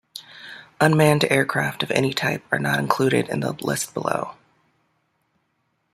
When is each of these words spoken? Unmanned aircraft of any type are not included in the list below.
Unmanned 0.79 1.25
aircraft 1.25 1.83
of 1.83 1.91
any 1.91 2.11
type 2.11 2.43
are 2.51 2.57
not 2.57 2.79
included 2.79 3.29
in 3.29 3.39
the 3.41 3.51
list 3.51 3.93
below. 3.93 4.33